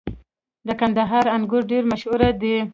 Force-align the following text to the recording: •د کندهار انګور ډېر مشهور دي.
•د 0.67 0.69
کندهار 0.79 1.25
انګور 1.35 1.63
ډېر 1.71 1.83
مشهور 1.91 2.21
دي. 2.41 2.55